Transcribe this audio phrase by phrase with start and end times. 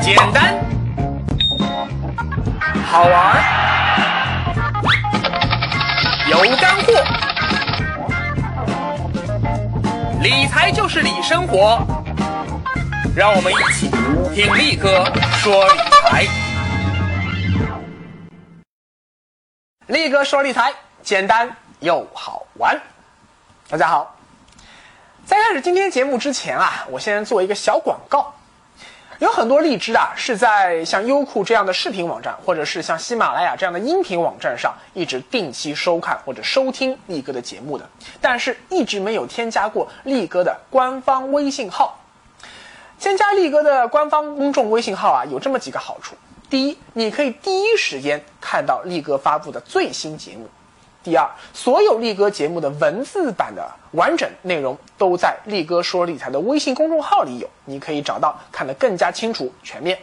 [0.00, 0.54] 简单，
[2.84, 3.42] 好玩，
[6.28, 6.92] 有干货。
[10.22, 11.78] 理财就是理生活，
[13.16, 13.90] 让我们一起
[14.34, 15.04] 听力哥
[15.38, 16.26] 说理财。
[19.86, 20.72] 力哥说理财，
[21.02, 21.48] 简单
[21.80, 22.80] 又好玩。
[23.68, 24.16] 大家好，
[25.24, 28.32] 在开始今天节目之前啊，我先做一个小广告。
[29.18, 37.88] 有很多荔枝啊，是在像优酷这样的视频网站，或者是像喜马拉雅这样的音频网站上，一直定期收看或者收听力哥的节目的，
[38.20, 41.98] 但是一直没有添加过力哥的官方微信号。
[42.98, 46.14] 添加力哥的官方公众微信号啊，有这么几个好处：
[46.50, 50.48] 第一，你可以第一时间看到力哥发布的最新节目。
[51.06, 59.96] 第二，所有力哥节目的文字版的完整内容都在力哥说理财的微信公众号里有，你可以找到，看得更加清楚全面。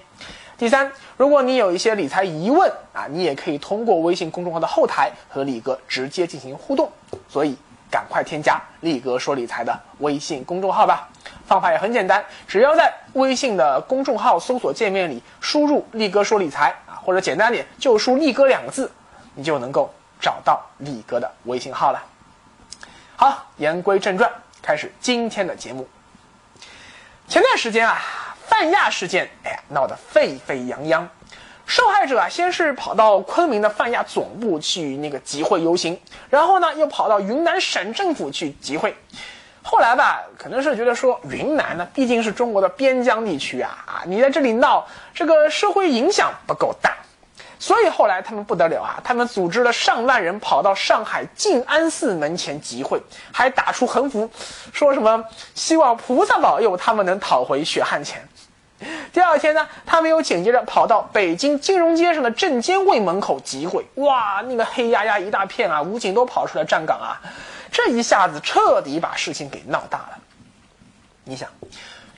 [0.57, 6.90] 第三，如果你有一些理财疑问啊，你也可以通过微信公众号的后台和力哥直接进行互动。
[7.27, 7.54] 所以，
[7.91, 11.10] 赶快添加力哥说理财的微信公众号吧。
[11.45, 18.90] 方法也很简单，只要在微信的公众号搜索界面里输入“力哥说理财”啊，或者简单点就输“力哥”两个字，
[19.35, 19.93] 你就能够。
[20.24, 22.02] 找到李哥的微信号了。
[23.18, 25.85] 好，言归正传，开始今天的节目。
[27.27, 28.02] 前段时间啊，
[28.48, 31.05] 泛亚事件，哎呀，闹得沸沸扬扬。
[31.66, 38.96] 受害者啊，先是跑到昆明的泛亚总部去那个集会游行，然后呢，又跑到云南省政府去集会。
[39.62, 46.96] 后来吧，可能是觉得说，云南呢毕竟是中国的边疆地区啊，啊，你在这里闹，这个社会影响不够大。
[47.64, 49.00] 所以后来他们不得了啊！
[49.06, 54.30] 他们组织了上万人跑到上海静安寺门前集会，还打出横幅，
[54.74, 55.24] 说什么
[55.56, 58.22] 希望菩萨保佑他们能讨回血汗钱。
[59.14, 67.16] 第二天呢，他们又紧接着跑到北京金融街上的证监会门口集会，哇，那个黑压压一大片啊，武警都跑出来站岗啊！
[67.72, 70.19] 这一下子彻底把事情给闹大了。
[71.23, 71.47] 你想，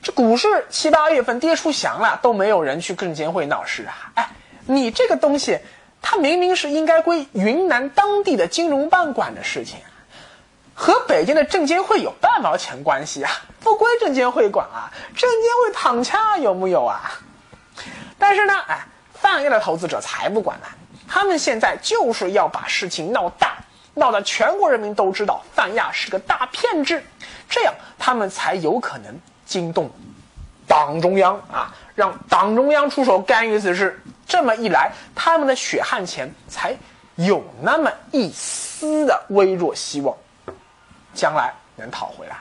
[0.01, 3.93] 这股市七八月份跌出翔了，都没有人去证监会闹事啊？
[4.15, 4.27] 哎。
[4.67, 5.59] 你这个东西，
[6.01, 9.79] 它明明是应该归云南当地的金融办管的事情，
[10.73, 13.31] 和北京的证监会有半毛钱关系啊？
[13.61, 14.91] 不归证监会管啊？
[15.15, 17.11] 证监会躺枪啊有木有啊？
[18.17, 20.67] 但是呢，哎，泛亚的投资者才不管呢，
[21.07, 23.57] 他们现在就是要把事情闹大，
[23.93, 27.01] 闹得全国人民都知道泛亚是个大骗子，
[27.49, 29.89] 这样他们才有可能惊动
[30.67, 34.01] 党中央啊，让党中央出手干预此事。
[34.27, 36.75] 这么一来，他们的血汗钱才
[37.15, 40.15] 有那么一丝的微弱希望，
[41.13, 42.37] 将来能讨回来。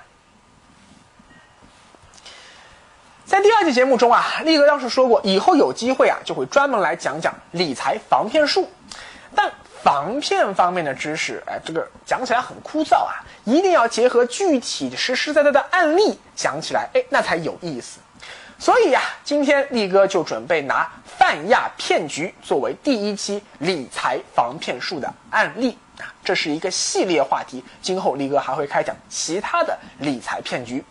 [3.25, 8.71] 在第二期节目中啊，力哥当时说过，以后有机会啊，就会专门来讲讲理财防骗术。
[9.35, 9.51] 但
[9.83, 17.99] 防骗方面的知识，哎，这个讲起来很枯燥啊，一定要结合具体实实在在的案例讲起来，哎，那才有意思。
[18.59, 30.85] 所以呀，今天力哥就准备拿泛亚骗局作为第一期理财防骗术的案例啊，这是一个系列话题，今后力哥还会开讲其他的理财骗局。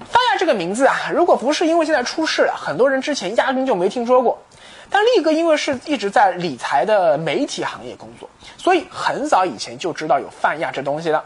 [0.00, 4.42] 泛亚这个名字啊，如果不是因为现在出事了，很多人之前压根就没听说过。
[4.90, 11.22] 但力哥因为是一直在理财的媒体行业工作，所以很早以前就知道有泛亚这东西了。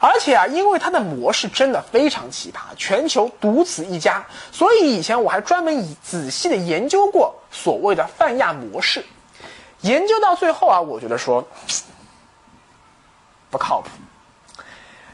[0.00, 9.04] 而且啊，因为它的模式真的非常奇葩，全球独此一家，所以以前我还专门以仔细的研究过所谓的泛亚模式。
[9.80, 11.46] 研究到最后啊，我觉得说
[13.50, 13.88] 不靠谱。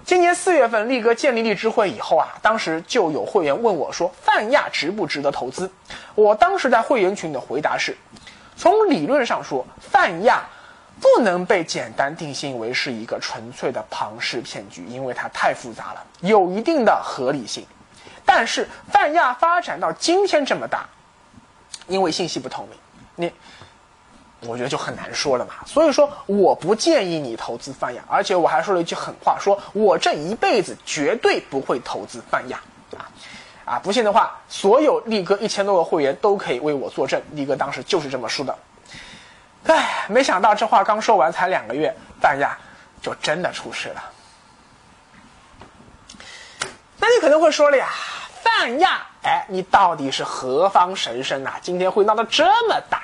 [0.04, 5.70] 今年四月份力哥建立荔枝会以后啊，当时就有会员问我说，泛亚值不值得投资？
[6.14, 7.96] 我当时在会员群的回答是：
[8.54, 10.44] 从理论上说，泛亚。
[11.00, 17.66] 不能被简单定性为是一个纯粹的庞氏骗局，因为它太复杂了，有一定的合理性。
[18.24, 20.86] 但是泛亚发展到今天这么大，
[21.88, 22.66] 因为信息不透
[23.16, 23.30] 明，
[24.40, 25.54] 你我觉得就很难说了嘛。
[25.66, 32.58] 所以说，我不建议你投资泛亚，而且我还说了一句狠话，说我这一辈子绝对不会投资泛亚
[32.96, 33.08] 啊
[33.64, 33.78] 啊！
[33.78, 38.56] 不信的话，所有力哥一千多个会员都可以为我作证，力哥当时就是这么说的。
[39.66, 42.56] 唉，没想到这话刚说完，才两个月，泛亚
[43.00, 44.04] 就真的出事了。
[46.98, 47.88] 那你可能会说了呀，
[48.42, 51.54] 泛亚，哎，你到底是何方神圣呐？
[51.62, 53.02] 今天会闹得这么大？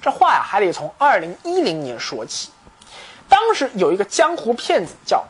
[0.00, 2.50] 这话呀，还得从二零一零年说起。
[3.28, 5.26] 当时有一个江湖骗子叫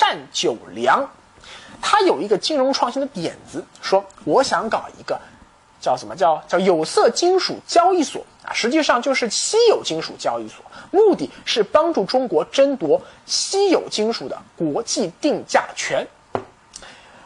[0.00, 1.06] 单九良，
[1.82, 5.20] 他有一个金融创新的点子，说我想搞一个
[5.84, 6.16] 叫什么？
[6.16, 8.24] 叫叫有色金属交易所。
[8.46, 16.06] 啊，实际上就是稀有金属交易所，目的是帮助中国争夺稀有金属的国际定价权。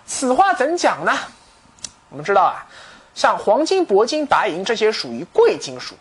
[0.07, 1.13] 此话怎讲呢？
[2.09, 2.63] 我们知道啊，
[3.17, 5.97] 像黄金、铂金、白银这些属于贵金属，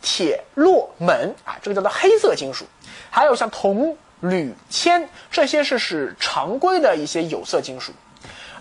[0.00, 2.64] 铁、铬、锰啊，这个叫做黑色金属，
[3.10, 7.92] 还有像铜、铝、铅这些是是常规的一些有色金属，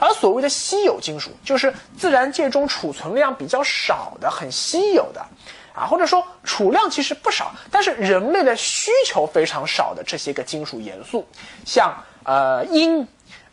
[0.01, 5.23] 而所谓的稀有金属，就是自然界中储存量比较少的、很稀有的，
[5.73, 11.25] 啊，或者说储量其实不少，但是人类的需求非常少的这些个金属元素，
[11.65, 13.05] 像呃铟、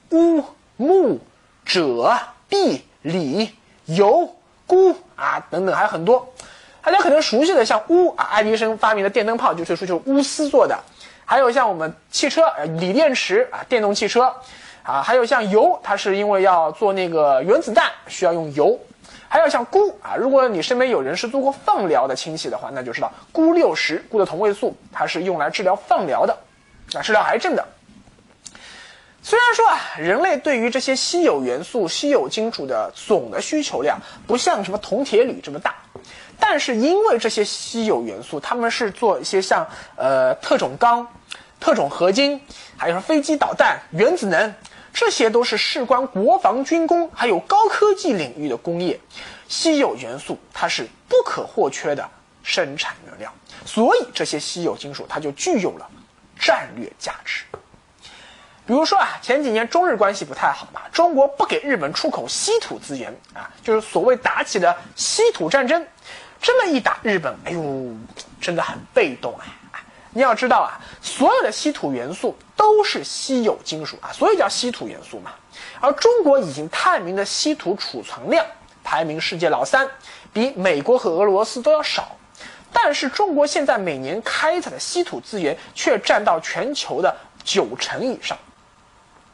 [0.08, 0.44] 钨、
[0.78, 1.20] 钼、
[1.64, 2.18] 锗、
[2.48, 2.80] 铋。
[3.02, 3.48] 锂、
[3.86, 4.34] 铀、
[4.66, 6.28] 钴啊等等还有很多，
[6.82, 10.76] 大家可能熟悉的像钨啊，爱迪生发明的电灯泡就是说就是钨丝做的，
[11.24, 12.42] 还有像我们汽车
[12.80, 14.34] 锂电池啊，电动汽车
[14.88, 18.80] 啊，还有像铀，它是因为要做那个原子弹需要用铀，
[19.28, 26.34] 还有像钴啊，如果你身边有人是做过放疗的亲戚的话，那就知道钴六十，钴的同位素，它是用来治疗放疗的，
[26.94, 27.62] 啊，治疗癌症的。
[29.22, 35.74] 虽然说啊，人类对于这些稀有元素、稀有金属的总的需求量不像什么铜、铁、铝这么大，
[36.40, 41.06] 但是因为这些稀有元素，他们是做一些像呃特种钢、
[41.60, 42.40] 特种合金，
[42.78, 44.54] 还有说飞机导弹、原子能，
[44.98, 48.98] 这些都是事关国防军工还有高科技领域的工业，
[49.46, 52.04] 稀有元素它是不可或缺的
[52.42, 53.32] 生产原料，
[53.64, 55.88] 所以这些稀有金属它就具有了
[56.36, 57.44] 战略价值。
[58.66, 65.86] 比如说啊，前几年中日关系不太好嘛，中国不给日本出口稀土资源啊，就是所谓打起了稀土战争。
[66.42, 67.94] 这么一打，日本哎呦，
[68.40, 69.46] 真的很被动啊！
[70.12, 75.32] 你要知道啊，所有的稀土元素都是稀有金属啊，所以叫稀土元素嘛。
[75.80, 78.44] 而中国已经探明的稀土储存量
[78.82, 79.88] 排名世界老三，
[80.32, 82.16] 比美国和俄罗斯都要少。
[82.72, 87.14] 但是中国现在每年开采的稀土资源却占到全球的
[87.44, 88.36] 九成以上。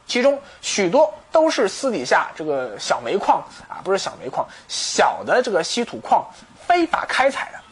[0.07, 6.25] 其中许多都是私底下这个小煤矿啊，不是小煤矿，小的这个稀土矿
[6.67, 7.64] 非法开采的。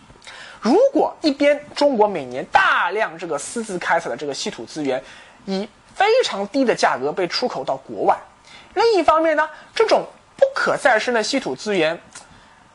[0.63, 5.03] 如果一边中国每年大量这个私自开采的这个稀土资源，
[5.45, 8.17] 以非常低的价格被出口到国外，
[8.75, 10.07] 另一方面呢，这种
[10.37, 12.01] 不可再生的稀土资源，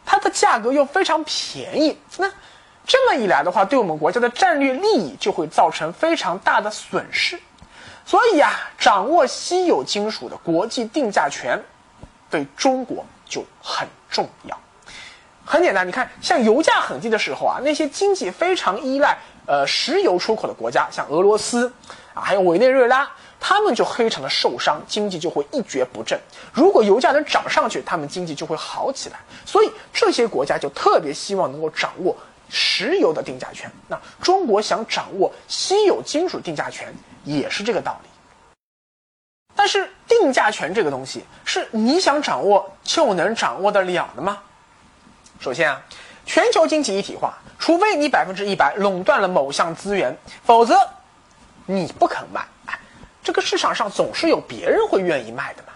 [0.06, 2.30] 它的价格又非常便宜，那
[2.86, 7.40] 这么一来的话，对我们国家的战略利益就会造成非常大的损失。
[8.06, 11.58] 所以啊，掌握稀有金属的国际定价权，
[12.30, 14.60] 对中国就很重要。
[15.50, 21.72] 很简单，你看，像油价很低的时候啊，那些经济非常依赖呃石油出口的国家，像俄罗斯
[22.14, 23.10] 啊，还有委内瑞拉，
[23.40, 26.20] 他们就非常的受伤，经济就会一蹶不振。
[26.52, 29.18] 如果油价能涨上去，他们经济就会好起来。
[29.46, 32.14] 所以这些国家就特别希望能够掌握
[32.50, 33.72] 石油的定价权。
[33.88, 36.94] 那中国想掌握稀有金属定价权。
[37.24, 38.10] 也是这个道理，
[39.54, 44.42] 但是定价权这个东西是你想掌握就能掌握得了的吗？
[45.40, 45.82] 首先啊，
[46.26, 50.76] 全球经济一体化，除非你百分之一百垄断了某项资源，否则
[51.66, 52.46] 你不肯卖。
[53.24, 55.70] 这个市场上总是有别人会愿意卖的嘛。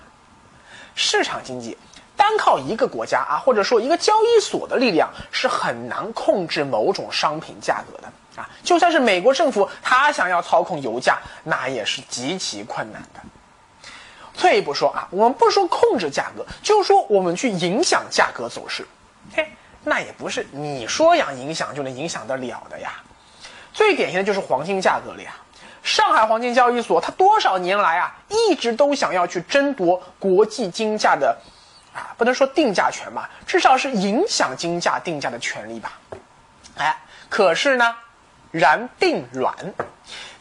[0.95, 1.77] 市场经济
[2.15, 8.11] 单靠一个国家啊，或者说一个交易所的力量是很难控制某种商品价格的。
[8.41, 13.19] 啊，就算是美国政府，他想要操控油价，那也是极其困难的。
[14.33, 18.87] 退一步说啊，我们不说控制价格，就说我们去影响价格走势，
[19.33, 19.47] 嘿，
[19.83, 22.93] 那也不是你说想影响就能影响得了的呀。
[23.73, 25.31] 最典型的就是黄金价格了呀。
[25.83, 31.35] 上海黄金交易所，它多少年来啊，一直都想要去争夺国际金价的，
[31.93, 35.99] 啊，不能说定价权吧，至少是影响金价定价的权利吧。
[36.77, 36.95] 哎，
[37.29, 37.95] 可是呢？
[38.51, 39.55] 然并卵，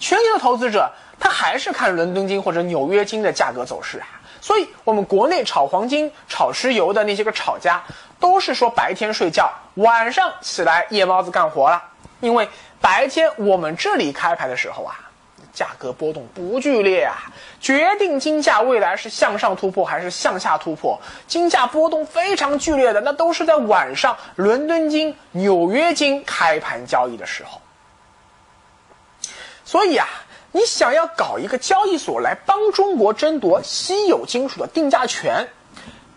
[0.00, 7.82] 全球的投资者他还是看伦敦金或者纽约金的价格走势啊，所以我们国内炒黄金、炒石油的那些个炒家，
[8.18, 11.82] 都是说白天睡觉，晚上起来夜猫子干活了。
[12.20, 12.48] 因为
[12.80, 14.94] 白天我们这里开盘的时候啊，
[15.52, 17.16] 价格波动不剧烈啊，
[17.60, 27.60] 决定金价未来是向上突破还是向下突破，金价波动非常剧烈的，那都是在晚上伦敦金、纽约金开盘交易的时候。
[29.64, 30.06] 所以啊，
[30.52, 35.48] 你想要搞一个交易所来帮中国争夺稀有金属的定价权，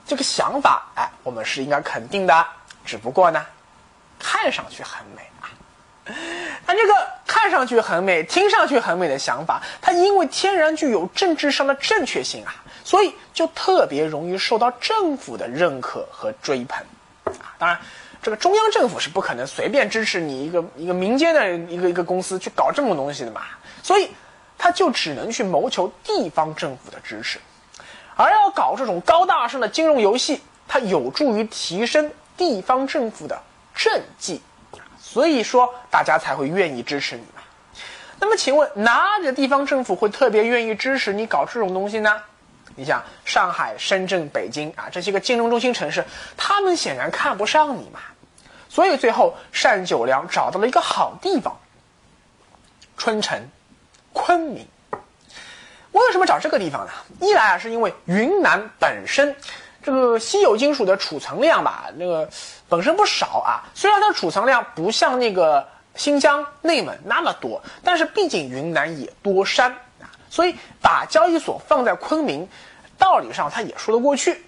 [0.08, 2.46] 这个想法，哎，我们是应该肯定的。
[2.84, 3.46] 只不过呢，
[4.20, 5.48] 看上去很美啊，
[6.66, 6.94] 但这个
[7.25, 16.84] 看上去很美、听上去很美的想法，它因为天然具有政治上的正确性啊，所以就特别容易受到政府的认可和追捧
[17.25, 17.56] 啊。
[17.58, 17.80] 当然，
[18.22, 23.44] 这个中央政府是不可能随便支持你一个一个民间的一个一个公司去搞这种东西的嘛，
[23.82, 24.10] 所以
[24.63, 27.38] 他就只能去谋求地方政府的支持。
[28.15, 33.43] 而要搞这种高大上的金融游戏，它有助于提升地方政府的
[33.75, 34.41] 政绩，
[35.01, 37.41] 所以说大家才会愿意支持你嘛。
[38.22, 42.22] 那么，请问哪里的地方政府会特别愿意支持你搞这种东西呢？
[42.77, 46.05] 你想，上海、深圳、北京啊，这些个金融中心城市，
[46.38, 48.00] 他们显然看不上你嘛。
[48.70, 51.60] 所以最后，单九良找到了一个好地方——
[52.96, 53.38] 春城、
[54.13, 54.65] 昆明。
[55.91, 56.91] 我为什么找这个地方呢？
[57.20, 59.36] 一来啊，是因为云南本身
[59.84, 62.27] 这个稀有金属的储藏量吧，那个
[62.70, 63.63] 本身不少啊。
[63.75, 72.48] 虽然它储藏量不像那个新疆、内蒙那么多，但是毕竟云南也多山啊，所以把交易所放在昆明，
[72.98, 74.43] 道理上它也说得过去。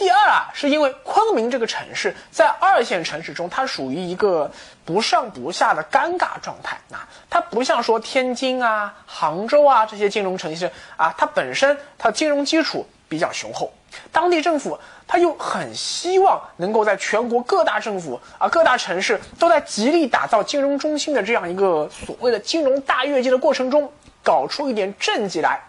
[0.00, 4.50] 第二啊，是因为昆明这个城市在二线城市中，它属于一个
[4.82, 7.06] 不上不下的尴尬状态啊。
[7.28, 13.70] 它不像说天津啊、杭州啊这些金融城市啊，它本身它金融基础比较雄厚，
[14.10, 23.92] 当地政府它又很希望能够在全国各大政府啊、各大城市都在极力打造金融中心的这样一个所谓的金融大跃进的过程中，
[24.22, 25.60] 搞出一点政绩来。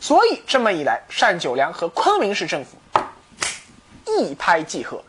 [0.00, 2.78] 所以这么一来，单九良和昆明市政府。
[4.18, 5.02] 一拍即合。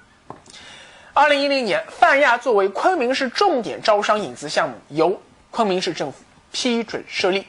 [1.14, 6.20] 二零一零年，泛亚作为昆明市重点招商引资项目，由昆明市政府
[6.52, 7.46] 批准设立。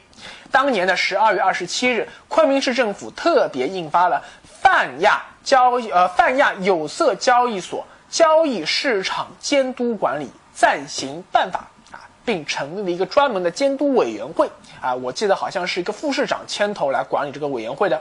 [0.51, 4.21] 当年的十二月二十七日，昆明市政府特别印发了
[4.61, 14.49] 《泛亚交易呃泛亚有色交易所交易市场监督管理暂行办法》啊，并成立了一个专门的监督委员会
[14.81, 17.99] 啊，我记得好像是一个副市长牵头来管理这个委员会的。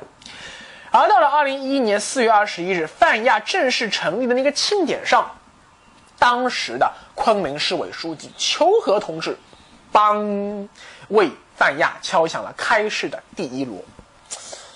[0.93, 5.29] 而到了二零一一年四月二十一日，泛亚正式成立的那个庆典上，
[6.19, 9.35] 当时的昆明市委书记裘和同志，
[9.91, 10.69] 帮
[11.09, 13.83] 为泛亚敲响了开市的第一锣。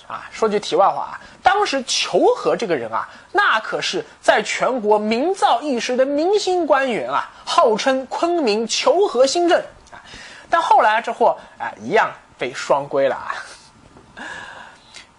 [0.06, 9.60] 啊，说句题外话啊，当时裘和这个人啊，那可是在全国名噪一时的明星官员啊，号称昆明裘和新政
[9.92, 10.00] 啊。
[10.48, 13.34] 但后来这货啊，一样被双规了啊。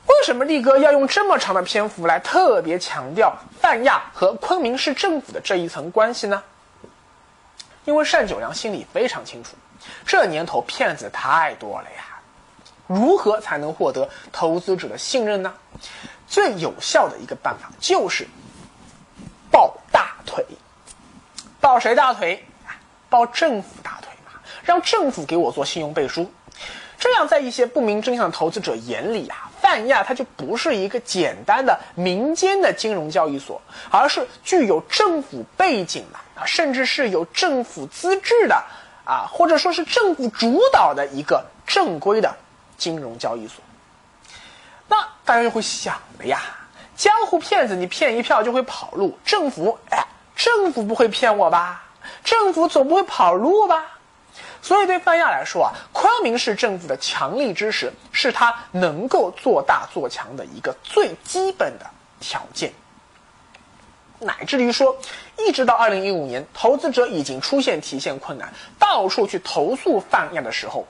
[0.08, 6.42] 为什么力哥要用这么长的篇幅来特别强调泛亚和昆明市政府的这一层关系呢？
[7.86, 9.52] 因为单九良心里非常清楚，
[10.06, 12.20] 这年头骗子太多了呀，
[12.88, 15.54] 如何才能获得投资者的信任呢？
[16.28, 18.28] 最有效的一个办法就是
[19.50, 20.46] 抱大腿，
[21.62, 22.46] 抱谁大腿？
[23.10, 26.30] 抱政府大腿嘛，让政府给我做信用背书，
[27.00, 29.47] 这样在一些不明真相的投资者眼里啊。
[29.68, 38.56] 泛亚它就不是一个简单的民间的金融交易所，而是具有政府背景的啊，甚至是有政府资质的
[39.04, 42.34] 啊，或者说是政府主导的一个正规的
[42.78, 43.62] 金融交易所。
[44.88, 46.40] 那大家就会想了呀，
[46.96, 50.02] 江湖骗子你骗一票就会跑路，政府哎，
[50.34, 51.84] 政府不会骗我吧？
[52.24, 53.97] 政府总不会跑路吧？
[54.68, 61.86] 所以，对泛亚来说啊，昆明市政府的强力支持是他能够做大做强的一个最基本的
[62.20, 62.74] 条件。
[64.20, 64.94] 乃至于说，
[65.38, 70.86] 一直到二零一五年，投资者已经出现提现困难，到处去投诉泛亚的时候，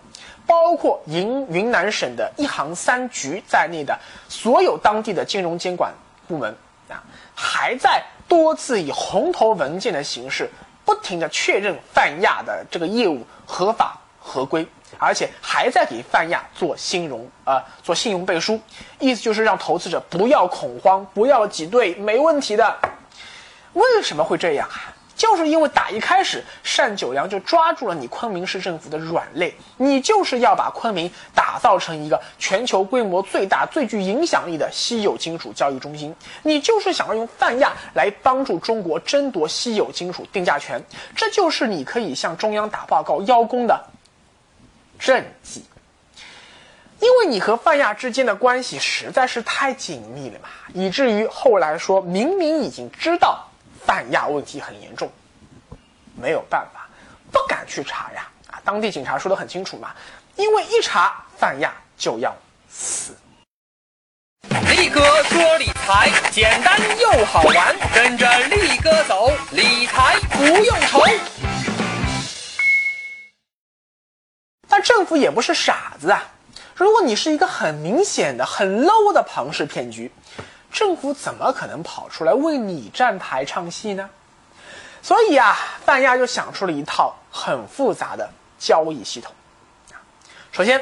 [0.47, 5.93] 包括云云南省的一行三局在内的所有当地的金融监管
[6.27, 6.57] 部门
[6.89, 7.03] 啊，
[7.35, 10.49] 还在多次以红头文件的形式。
[10.87, 14.65] 不停的确认泛亚的这个业务合法合规，
[14.97, 18.57] 而且还在给泛亚做信融啊做信用背书，
[18.97, 22.79] 意思就是让投资者不要恐慌，不要挤兑，没问题的。
[23.73, 24.95] 为什么会这样啊？
[25.17, 26.45] 就是因为打一开始，
[26.77, 40.81] 单九良就抓住了你昆明市政府的软肋，你就是要把昆明打造成一个全球规模最大、最具影响力的稀有金属交易中心，你就是想要用泛亚来帮助中国争夺稀有金属定价权，
[41.15, 43.85] 这就是你可以向中央打报告邀功的
[44.99, 45.65] 政绩。
[46.99, 53.45] 因为你和泛亚之间的关系实在是太紧密了嘛，以至于后来说明明已经知道。
[53.87, 55.09] 泛亚问题很严重，
[56.13, 56.89] 没有办法，
[57.31, 58.27] 不敢去查呀！
[58.51, 59.95] 啊，当地警察说的很清楚嘛，
[60.35, 62.35] 因为一查泛亚就要
[62.69, 63.15] 死。
[64.75, 71.01] 力哥说理财简单又好玩，跟着力哥走，理财不用愁。
[74.67, 76.27] 但政府也不是傻子啊，
[76.75, 80.11] 如果你是一个很明显的、很 low 的庞氏骗局。
[80.77, 84.07] 政府怎么可能跑出来为你站台唱戏呢？
[85.01, 88.29] 所以啊，泛亚就想出了一套很复杂的
[88.59, 89.33] 交易系统。
[90.51, 90.79] 首先，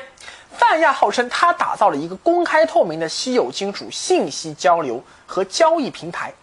[0.51, 6.33] 泛亚号称他打造了一个公开透明的稀有金属信息交流和交易平台。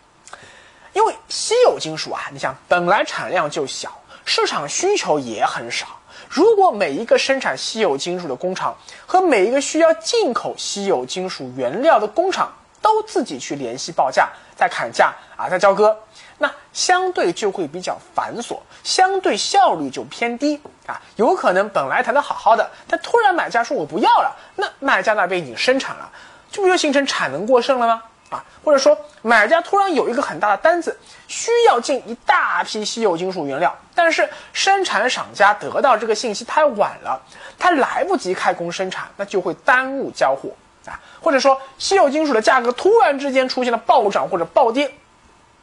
[0.94, 5.88] 因为稀有金属啊，你想本来产量就小，市场需求也很少。
[6.30, 12.50] 如果每一个生产稀有金属的工厂和每一个需要进口稀有金属原料的工厂
[12.82, 15.96] 都自己去联系报价、再砍价啊、再交割，
[16.38, 21.00] 那相对就会比较繁琐，相对效率就偏低啊。
[21.16, 26.10] 有可能本来谈的好好的，但突然买家说我不要了，那卖家那边已经生产了，
[26.50, 28.02] 这不就形成产能过剩了吗？
[28.30, 30.98] 啊，或者说买家突然有一个很大的单子，
[31.28, 37.20] 需要进一大批稀有金属原料，但是生产厂家得到这个信息太晚了，
[37.58, 40.48] 他来不及开工生产，那就会耽误交货
[40.86, 41.00] 啊。
[41.20, 44.92] 或者说稀有金属的价格突然之间出现了暴涨或者暴跌，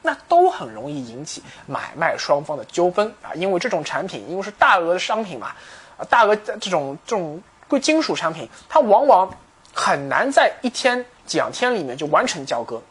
[0.01, 3.33] 那都很容易引起买卖双方的纠纷啊。
[3.35, 5.53] 因为这种产品因为是大额的商品嘛，
[5.97, 9.29] 啊，大额的这种这种贵金属产品，它往往
[9.73, 11.05] 很难在一天。
[11.31, 12.81] 两天里面就完成交割，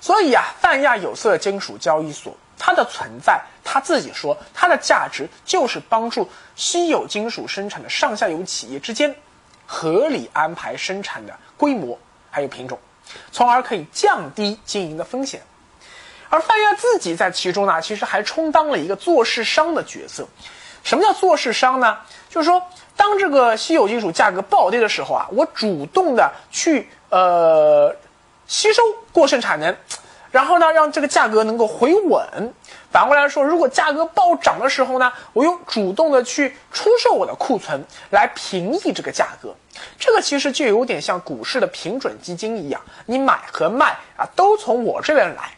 [0.00, 9.12] 所以啊，泛亚有色金属交易所它的存在，他自己说它的价值就是帮助稀有金属生产的上下游企业之间
[9.72, 11.98] 合理安排生产的规模
[12.30, 12.78] 还有品种，
[13.30, 15.40] 从而可以降低经营的风险。
[16.28, 20.28] 而泛亚自己在其中呢，其实还充当了一个做市商的角色。
[20.82, 21.96] 什么叫做市商呢？
[22.28, 22.62] 就是说。
[22.94, 27.92] 当这个稀有金属价格暴跌的时候啊，我主动的去呃
[28.46, 29.74] 吸收过剩产能，
[30.32, 32.52] 然后呢让这个价格能够回稳。
[32.90, 39.54] 反过来说，如果价格暴涨的时候呢，我又主动的去出售我的库存来平抑这个价格。
[39.96, 45.50] 这个其实就有点像股市的平准基金一样，你买和卖啊都从我这边来。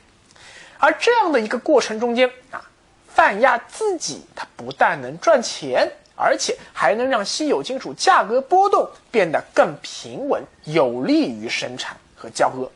[0.79, 2.61] 而这样的一个过程中间啊，
[3.09, 5.91] 泛亚自己它不但能赚钱。
[6.17, 12.71] 而且还能让稀有金属价格波动变得更平稳，有利于生产和交割，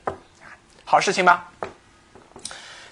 [0.84, 1.48] 好事情吧？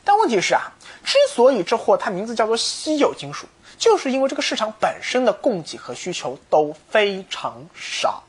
[0.07, 0.73] 但问题是啊，
[1.05, 8.23] 之所以这货它名字叫做稀有金属，就是因为这个市场本身的供给和需求都非常少，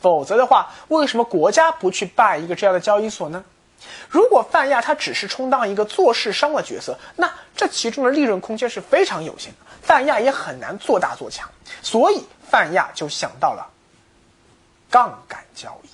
[0.00, 3.44] 否则的话，为什么国家不去办一个这样的交易所呢？
[4.08, 9.58] 如果泛亚它只是充当一个做市商的角色，那这其中的利润空间是非常有限的。
[9.82, 11.50] 泛亚也很难做大做强，
[11.82, 13.68] 所以泛亚就想到了
[14.88, 15.88] 杠杆交易。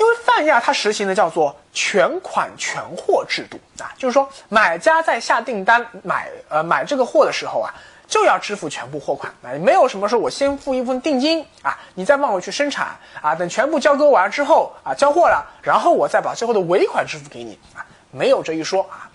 [0.00, 7.68] 因为泛亚它实行的叫做全款全货制度啊，就是说买家在下订单买呃买这个货的时候啊，
[8.08, 19.06] 就要支付全部货款啊，没有什么说我先付一份定金啊，你再帮我去生产啊，等全部交割完之后啊交货了，然后我再把最后的尾款支付给你啊，没有这一说啊。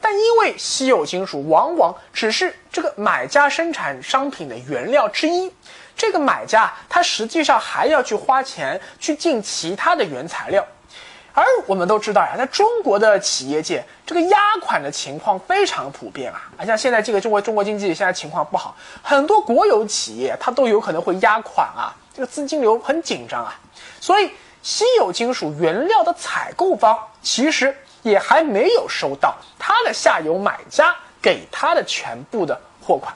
[0.00, 5.52] 但因为稀有金属往往只是这个买家生产商品的原料之一，
[5.96, 10.66] 这个买家他实际上还要去花钱去进其他的原材料，
[11.32, 16.50] 而我们都知道呀，在中国的企业界，这个压款的情况非常普遍啊。
[16.56, 23.58] 啊，像现在这个中国中国经济现在情况不好，很多国有企业它都有可能会压款啊，这个资金流很紧张啊。
[24.00, 24.30] 所以，
[24.62, 27.76] 稀有金属原料的采购方其实。
[28.04, 33.14] 也还没有收到他的下游买家给他的全部的货款，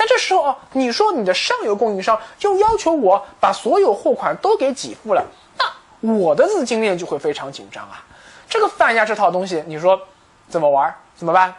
[0.00, 5.22] 但这时候你说你的上游供应商就要求我把所有货款都给给付了，
[5.58, 8.02] 那我的资金链就会非常紧张啊。
[8.48, 10.00] 这个泛亚这套东西，你说
[10.48, 10.90] 怎么玩？
[11.14, 11.54] 怎么办？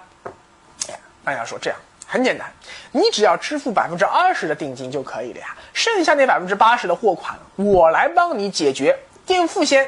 [0.90, 1.78] 哎，泛亚说这样
[2.08, 2.52] 很简单，
[2.92, 9.88] 你只要支付百分之二十的定金就可以了呀，剩下那百分之八十的货款我来帮你解决，垫付先。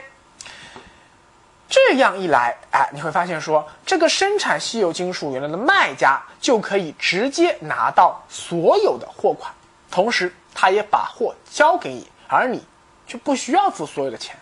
[1.73, 9.51] 这样一来，哎，你会发现说，这个生产稀有金属原料的卖家就可以直接拿到所有的货款，
[9.89, 12.63] 同时他也把货交给你，而你
[13.07, 14.38] 就不需要付所有的钱，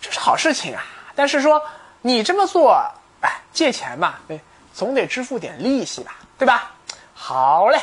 [0.00, 0.82] 这是好事情啊。
[1.14, 1.62] 但是说
[2.00, 2.72] 你这么做，
[3.20, 4.40] 哎，借钱嘛，对，
[4.72, 6.72] 总得支付点利息吧，对吧？
[7.12, 7.78] 好嘞，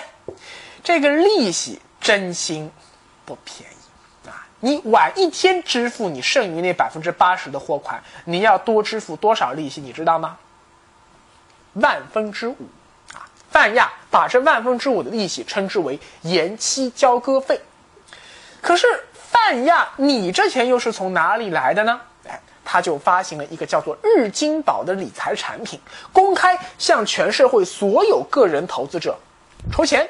[0.84, 2.72] 这个利息真心
[3.24, 3.79] 不便宜。
[4.62, 9.80] 你晚一天支付你剩余那百分之八十的货款，你要多支付多少利息？
[9.80, 10.38] 你知道吗？
[11.74, 12.58] 万分之五
[13.14, 13.24] 啊！
[13.50, 17.62] 泛亚把这万分之五的利息称之为延期交割费。
[18.62, 22.02] 可是泛亚，你这钱又是从哪里来的呢？
[22.28, 25.80] 哎，他就发行了一个叫做日金宝的理财产品，
[26.12, 29.18] 公开向全社会所有个人投资者
[29.72, 30.10] 筹钱！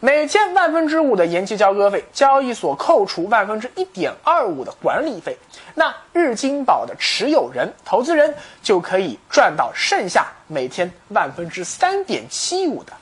[0.00, 5.36] 每签万分之五的延期交割费，交易所扣除万分之一点二五的管理费，
[5.74, 8.32] 那日金宝的持有人、投资人
[8.62, 12.92] 就可以赚到剩下每天万分之三点七五的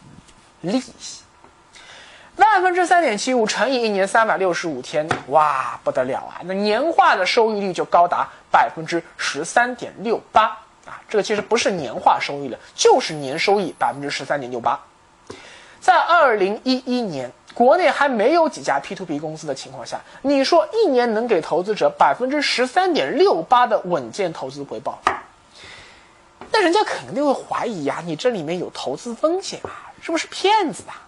[0.63, 1.23] 利息。
[2.37, 6.41] 万分之三点七五乘以一年三百六十五天，哇，不得了啊！
[6.45, 10.45] 那年化的收益率就高达百分之十三点六八
[10.87, 11.01] 啊！
[11.11, 14.81] 这个其实不是年化收益了，就是年收益百分之十三点六八。
[15.87, 24.99] 在二零一一年，国内还没有几家 P to P 公司的情况下，你说一年能给投资者百分之十三点六八的稳健投资回报，
[26.51, 31.07] 那人家肯定会怀疑呀，你这里面有投资风险啊，是不是骗子啊？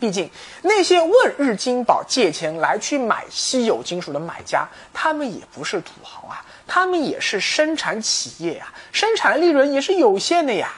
[0.00, 0.28] 毕竟
[0.62, 10.72] 那些问日金宝借钱来去买稀有金属的买家，他们也不是土豪啊，他们也是生产企业啊，生产利润也是有限的呀。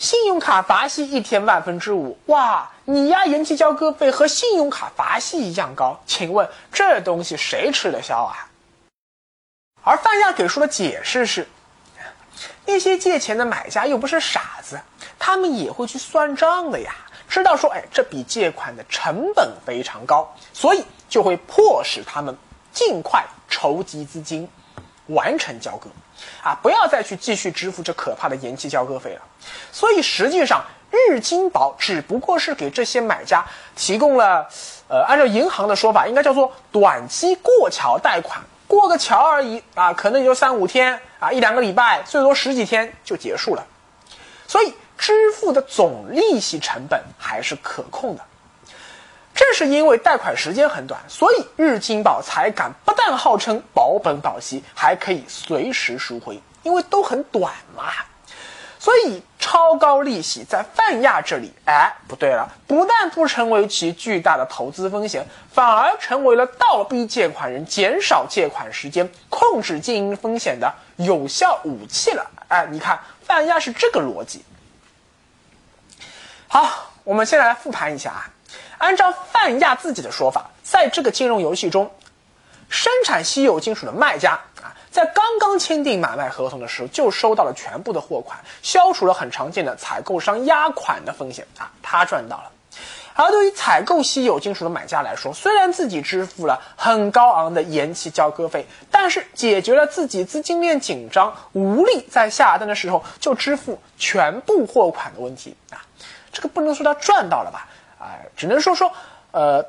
[0.00, 2.70] 信用卡罚息一天万分之五，哇！
[2.86, 8.48] 你压延期交割费和信用卡罚息一样高，请问这东西谁吃得消啊？
[9.84, 11.46] 而范亚给出的解释是，
[12.64, 14.80] 那些借钱的买家又不是傻子，
[15.18, 16.94] 他们也会去算账的呀，
[17.28, 22.34] 知道说，哎，这笔借款的成本非常高，所以就会迫使他们
[22.72, 24.48] 尽快筹集资金，
[25.08, 25.90] 完成交割。
[26.42, 29.22] 啊，不要再去继续支付这可怕的延期交割费了。
[29.72, 33.44] 所以实际上，日金宝只不过是给这些买家
[33.76, 34.48] 提供了，
[34.88, 43.64] 呃，按照银行的说法，应该叫做短期过桥贷款，过个桥而已啊，可能也就三五天啊，一两个礼拜，最多十几天就结束了。
[44.46, 48.22] 所以支付的总利息成本还是可控的。
[49.40, 57.84] 正是因为贷款时间很短，所以日金宝才敢不但号称保本保息，还可以随时赎回，因为都很短嘛。
[58.78, 72.30] 所以超高利息在泛亚这里，哎，不对了，不但不成为其巨大的投资风险，反而成为了倒逼借款人减少借款时间、控制经营风险的有效武器了。
[72.48, 74.44] 哎，你看泛亚是这个逻辑。
[76.46, 78.28] 好，我们现在来复盘一下啊。
[78.80, 81.90] 按照泛亚自己的说法，在这个金融游戏中，
[82.70, 92.50] 生产稀有金属的卖家啊，在刚刚签订买卖合同的时候就收到了全部的货款，消除了很常见的采购商压款的风险啊，他赚到了。
[93.12, 105.84] 而对于采购稀有金属的买家来说，虽然自己支付了很高昂的延期交割费，但是解决了自己资金链紧张、无力在下单的时候就支付全部货款的问题啊，
[106.32, 107.68] 这个不能说他赚到了吧？
[108.02, 108.90] 哎，只能说说，
[109.30, 109.62] 呃，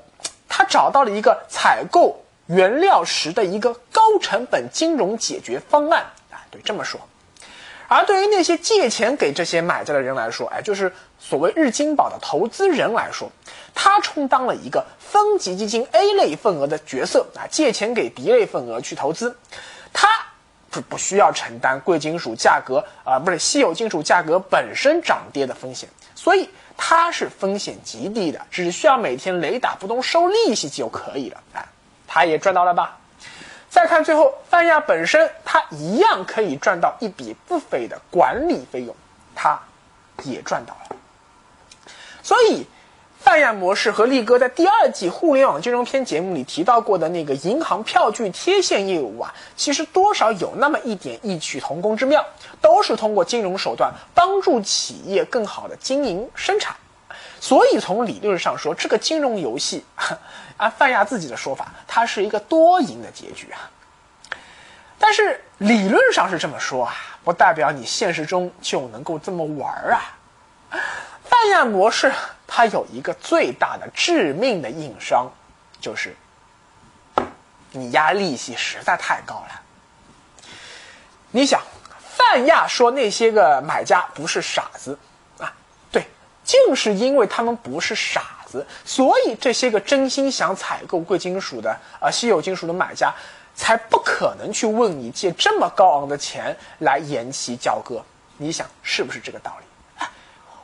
[0.48, 6.98] 他找到了一个采购原料时的一个高成本金融解决方案啊，对，这么说。
[7.89, 10.89] 而对于那些借钱给这些买家的人来说，哎，就是
[11.20, 13.30] 所谓日金宝的投资人来说，
[13.76, 19.36] 他充当了一个分级基金 A 类份额的角色啊，借钱给 B 类份额去投资，
[19.91, 20.08] 他
[20.70, 26.50] 不不需要承担贵金属价格啊，不是稀有金属价格本身涨跌的风险，所以。
[26.84, 31.39] 它是风险极低的，只需要每天雷打不动收利息就可以了。
[31.54, 31.63] 哎，
[32.08, 32.98] 他也赚到了吧？
[33.70, 38.96] 再看最后，泛亚本身，它一样可以赚到一笔不菲的管理费用，
[39.36, 39.60] 它
[40.24, 40.96] 也赚到了。
[42.24, 42.65] 所以。
[43.22, 52.26] 泛亚模式和力哥在第二季互联网金融篇节目里提到过的那个银行票据贴现业务啊，其实多少有那么一点异曲同工之妙，
[52.60, 56.76] 都是通过金融手段帮助企业更好的经营生产。
[57.40, 59.86] 所以从理论上说，这个金融游戏，
[60.58, 63.70] 按泛亚自己的说法，它是一个多赢的结局啊。
[64.98, 70.02] 但是理论上是这么说啊，不代表你现实中就能够这么玩啊。
[71.24, 72.12] 泛亚模式。
[72.54, 75.32] 它有一个最大的致命的硬伤，
[75.80, 76.14] 就是
[77.72, 79.62] 你压利息实在太高了。
[81.32, 81.62] 你想，
[82.18, 85.00] 泛亚说那些个买家不是傻子
[85.40, 85.54] 啊，
[85.94, 86.06] 对，
[86.44, 93.14] 正是因为他们不是傻子，所以这些个真心想采购贵金属的啊稀有金属的买家，
[93.56, 98.04] 才不可能去问你借这么高昂的钱来延期交割。
[98.36, 99.66] 你想是不是这个道理？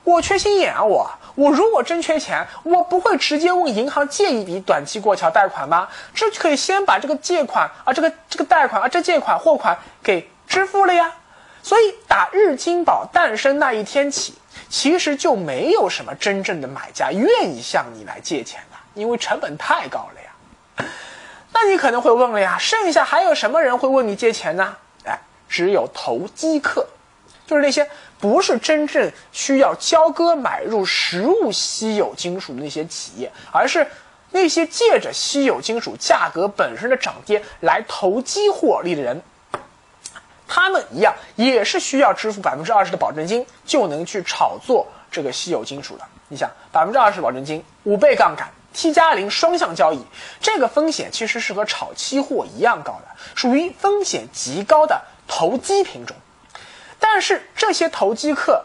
[0.08, 0.82] 我缺心眼啊！
[0.82, 5.86] 我我如果真缺钱，我不会直接问银行借一笔短期过桥贷款吗？
[6.14, 11.14] 这就可以先把这个借款啊，这个这个贷款啊，这借款货款给支付了呀。
[11.62, 14.34] 所以打日金宝诞生那一天起，
[14.70, 20.90] 其实就没有什么真正的买家愿意向你来借钱的，因为成本太高了呀。
[21.52, 24.74] 那你可能会问了呀，剩下还有什么人会问你借钱呢？
[25.04, 26.88] 哎，只有投机客。
[27.48, 33.88] 就是那些不是真正需要交割买入实物稀有金属的那些企业，而是
[34.32, 39.22] 那些借着稀有金属价格本身的涨跌来投机获利的人。
[40.50, 46.06] 他们一样也是需要支付百分之二十的保证金，就能去炒作这个稀有金属的。
[46.28, 50.06] 你想，百分之二十保证金，五倍杠杆，T 加零双向交易，
[50.42, 56.16] 这个风险其实是和炒期货一样高的，属于风险极高的投机品种。
[57.00, 58.64] 但是这些投机客，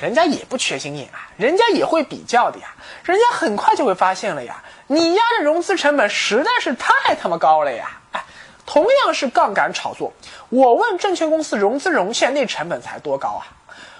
[0.00, 2.74] 人家也不缺心眼啊，人家也会比较的呀，
[3.04, 7.90] 人家很快就会发现了呀，你压的融资成本实在是太他妈高了呀！
[8.12, 8.24] 哎，
[8.64, 10.12] 同样是杠杆炒作，
[10.48, 13.46] 我问证券公司融资融券那成本才多高啊？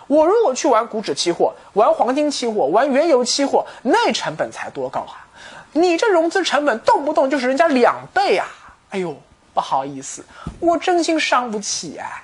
[0.08, 5.24] 我如果去玩股指期货、玩黄金期货、玩原油期货，那成本才多高啊！
[5.72, 8.46] 你这融资成本动不动就是人家两倍啊！
[8.90, 9.16] 哎呦，
[9.54, 10.24] 不好意思，
[10.58, 12.22] 我真心伤不起哎。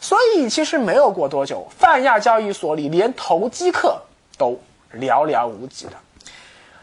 [0.00, 4.00] 所以其实没有过多久，泛亚交易所里连投机客
[4.38, 4.58] 都
[4.94, 5.92] 寥寥无几的。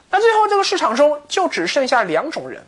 [0.10, 2.64] 那最后这个市场中就只剩下两种人：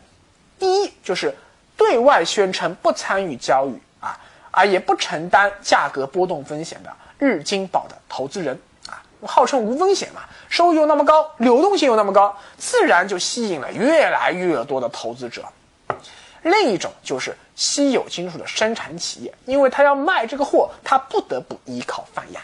[0.58, 1.34] 第一就是
[1.76, 4.18] 对外宣称不参与交易啊
[4.50, 15.44] 啊也不承担价格波动风险的日经宝的投资人啊，号称无风险嘛，收益又那么高，流动性又那么高，自然就吸引了越来越多的投资者。
[16.42, 22.40] 另一种就是稀有金属的生产企业，因为他要卖这个货，他不得不依靠泛亚。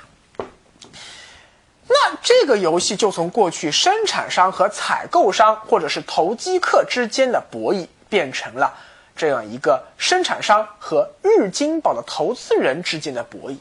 [1.88, 8.74] 那这个游戏就从过去生产商和采购商或者是投机客之间的博弈，变成了
[9.16, 13.56] 这样一个生产商和日经宝的投资人之间的博弈。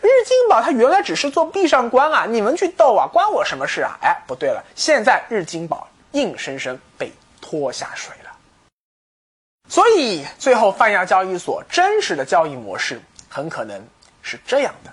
[0.00, 3.96] 日经宝它原来只是做壁上观啊，你们去斗啊，关我什么事啊？
[4.02, 8.27] 哎，不对了，现在日经宝硬生生被拖下水了。
[9.68, 13.86] 所以，最后泛亚交易所真实的交易模式很可能
[14.22, 14.90] 是这样的：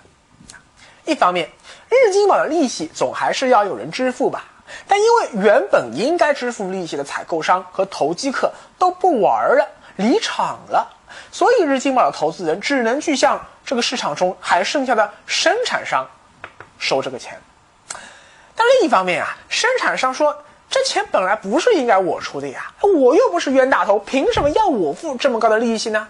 [1.06, 1.50] 一方面，
[1.88, 4.44] 日经宝的利息总还是要有人支付吧，
[4.86, 10.86] 但因为原本应该支付利息的采购商和投机客都不玩了，离场了，
[11.32, 16.06] 所以日经宝的投资人只能去向这个市场中还剩下的生产商
[16.78, 17.40] 收这个钱。
[18.54, 20.42] 但另一方面啊，生产商说。
[20.68, 26.08] 这钱本来不是应该我出的呀，我又不是冤大头，凭什么要我付这么高的利息呢？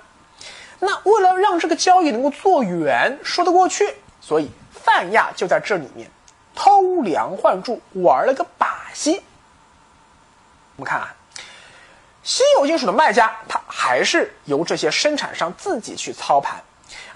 [0.79, 6.11] 那为了让这个交易能够做圆，说得过去，所以泛亚就在这里面
[6.55, 9.23] 偷梁换柱，玩了个把戏。
[10.77, 11.15] 我们看啊，
[12.23, 16.63] 稀有金属的卖家，他还是由这些生产商自己去操盘。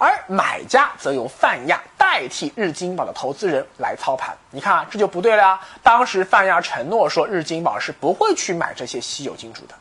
[0.00, 5.60] 而买家则由泛亚代替日经宝的投资人来操盘，你看啊，这就不对了呀。
[5.82, 9.74] 当时泛亚承诺说，日经宝是不会去买这些稀有金属的。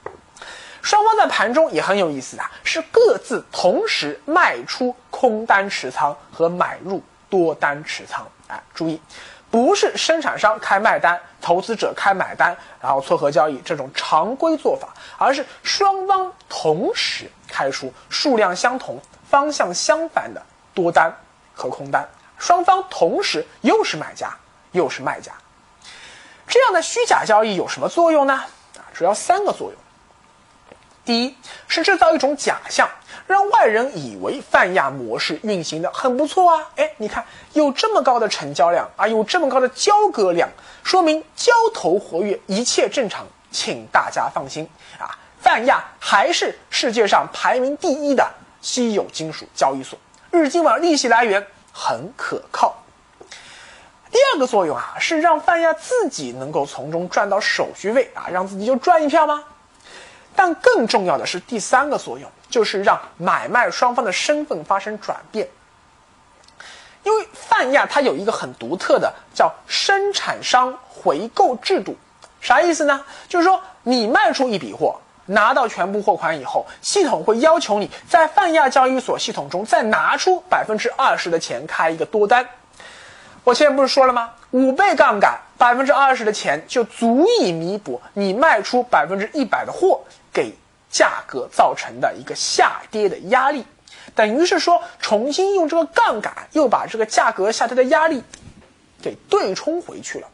[0.82, 8.28] 双方在盘中也很有意思啊，是各自同时卖出空单持仓和买入多单持仓。
[8.50, 9.00] 哎，注意，
[9.50, 19.00] 不是生产商开卖单，投资者开买单，然后撮合交易这种常规做法，而是双方同时开出数量相同。
[19.30, 20.42] 方向相反的
[20.74, 21.14] 多单
[21.54, 24.36] 和空单，双方同时又是买家
[24.72, 25.32] 又是卖家，
[26.48, 28.34] 这样的虚假交易有什么作用呢？
[28.34, 29.80] 啊，主要三个作用。
[31.06, 31.36] 第一
[31.68, 32.88] 是制造一种假象，
[33.26, 36.68] 让外人以为泛亚模式运行的很不错啊。
[36.76, 40.48] 哎，你看有这么高的成交量啊，有这么高的交割量，
[40.84, 45.18] 说明交投活跃，一切正常，请大家放心啊。
[45.42, 48.32] 泛亚还是世界上排名第一的。
[48.62, 49.98] 稀有金属交易所，
[50.32, 52.76] 日经网利息来源很可靠。
[54.12, 59.44] 第二个作用啊，是让泛亚自己能够从中赚到手续费啊，让自己就赚一票吗？
[60.36, 65.48] 但更重要的是第三个作用，就是让买卖双方的身份发生转变。
[67.04, 71.96] 因为泛亚它有一个很独特的叫生产商回购制度，
[72.42, 73.06] 啥意思呢？
[73.28, 75.00] 就是说你卖出一笔货。
[75.30, 82.48] 拿到全部货款以后，系统会要求你在泛亚交易所系统中再拿出百分之二十的钱开一个多单。
[83.44, 84.32] 我前面不是说了吗？
[84.52, 90.02] 五倍杠杆，百分之二十的钱就足以弥补你卖出百分之一百的货
[90.34, 90.54] 给
[90.90, 93.66] 价格造成的一个下跌的压力。
[94.16, 98.24] 等于是说，重新用这个杠杆又把这个价格下跌的压力
[99.02, 100.28] 给对冲回去了。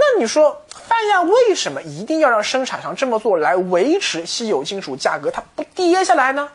[0.00, 0.62] 那你说？
[0.88, 6.48] 泛亚为什么一定要让生产商这么做来维持稀有金属价格它不跌下来呢？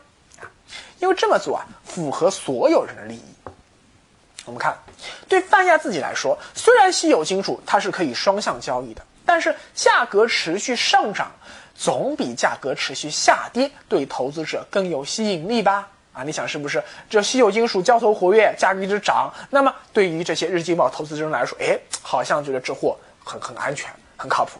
[0.99, 3.23] 因为这么做啊符合所有人的利益。
[4.43, 4.77] 我们看，
[5.29, 11.31] 对泛亚自己来说，虽然稀有金属它是可以双向交易的，但是价格持续上涨
[11.73, 15.87] 总比价格持续下跌对投资者更有吸引力吧？
[16.11, 16.83] 啊，你想是不是？
[17.09, 24.51] 这稀有金属交投活跃，价格一直涨，那么对于这些日经报投资者来说，哎，好像觉得这货很很安全，很靠谱。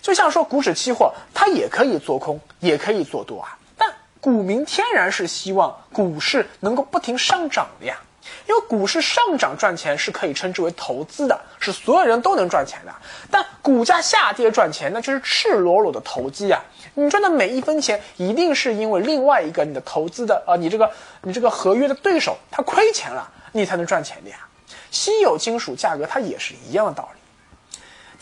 [0.00, 3.56] 就像说股指期货，它也可以做空，也可以做多啊。
[3.76, 3.88] 但
[4.20, 7.96] 股民天然是希望股市能够不停上涨的呀，
[8.48, 12.92] 因为股市上涨赚钱是可以称之为投资的，是所有人都能赚钱的。
[13.30, 16.60] 但股价下跌赚钱，那就是赤裸裸的投机呀。
[16.94, 20.90] 你赚的每一分钱，一定是因为另外一个你的投资的呃，你这个
[21.22, 24.36] 你这个合约的对手他亏钱了，你才能赚钱的呀。
[24.90, 27.20] 稀有金属价格它也是一样的道理。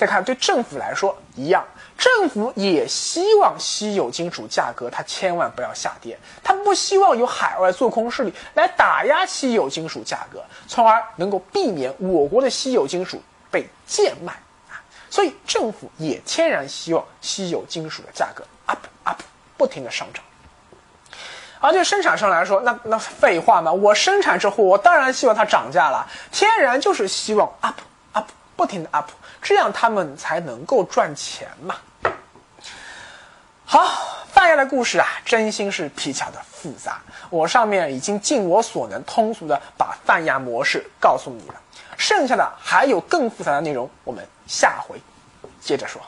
[0.00, 1.62] 再看对政府来说一样，
[1.98, 14.32] 政府也希望稀有金属价格它千万不要下跌，它不希望有海外做空势力来打压稀有金属价格，从而能够避免我国的稀有金属被贱卖
[14.70, 14.80] 啊。
[15.10, 19.20] 所以政府也天然希望稀有金属的价格 up up
[19.58, 20.24] 不停的上涨。
[21.60, 27.80] 而对生产商来说，那那废话嘛，我生产这货，我当然希望它涨价了，天然就是希望 up up
[28.60, 29.08] 不停的 up
[29.40, 31.76] 这样他们才能够赚钱嘛。
[33.64, 33.80] 好
[34.30, 37.00] 泛亚的故事啊真心是比较的复杂。
[37.30, 41.54] 我上面已经尽我所能通俗的把泛亚模式告诉你了。
[41.96, 45.00] 剩下的还有更复杂的内容我们下回
[45.62, 46.02] 接着说。